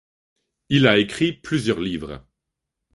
Il 0.69 0.87
a 0.87 0.97
écrit 0.97 1.31
plusieurs 1.31 1.79
livres. 1.79 2.25